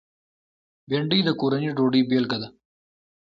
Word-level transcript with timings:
بېنډۍ 0.89 1.19
د 1.25 1.29
کورني 1.39 1.69
ډوډۍ 1.77 2.01
بېلګه 2.09 2.37
ده 2.41 2.47